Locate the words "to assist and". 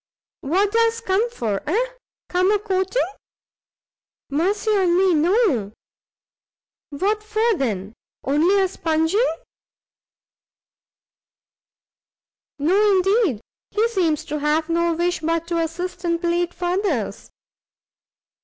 15.49-16.19